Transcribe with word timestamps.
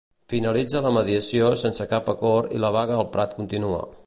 Finalitza 0.31 0.81
la 0.85 0.93
mediació 0.95 1.51
sense 1.65 1.87
cap 1.93 2.11
acord 2.17 2.59
i 2.59 2.63
la 2.65 2.77
vaga 2.81 3.01
al 3.05 3.09
Prat 3.19 3.41
continua. 3.43 3.83